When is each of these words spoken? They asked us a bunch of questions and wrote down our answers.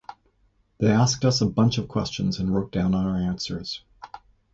They 0.79 0.89
asked 0.89 1.23
us 1.25 1.41
a 1.41 1.45
bunch 1.45 1.77
of 1.77 1.87
questions 1.87 2.39
and 2.39 2.51
wrote 2.55 2.71
down 2.71 2.95
our 2.95 3.15
answers. 3.17 3.83